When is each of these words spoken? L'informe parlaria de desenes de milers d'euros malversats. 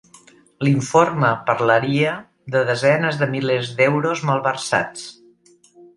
L'informe 0.67 1.27
parlaria 1.49 2.15
de 2.55 2.63
desenes 2.71 3.19
de 3.21 3.27
milers 3.35 3.69
d'euros 3.83 4.25
malversats. 4.31 5.05